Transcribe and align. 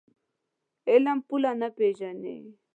علم 0.89 1.17
پوله 1.27 1.51
نه 1.61 1.69
پېژني. 1.77 2.37